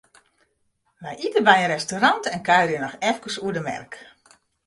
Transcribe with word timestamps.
Wy 1.03 1.11
ite 1.27 1.41
by 1.47 1.57
in 1.63 1.73
restaurant 1.75 2.23
en 2.33 2.45
kuierje 2.47 2.79
noch 2.81 2.97
efkes 3.11 3.39
oer 3.43 3.53
de 3.57 3.63
merk. 3.69 3.93